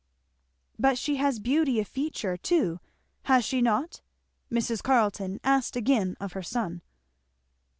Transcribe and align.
"But 0.79 0.97
she 0.97 1.17
has 1.17 1.37
beauty 1.39 1.79
of 1.79 1.87
feature 1.87 2.35
too, 2.35 2.79
has 3.25 3.45
she 3.45 3.61
not?" 3.61 4.01
Mrs. 4.51 4.81
Carleton 4.81 5.39
asked 5.43 5.75
again 5.75 6.17
of 6.19 6.33
her 6.33 6.41
son. 6.41 6.81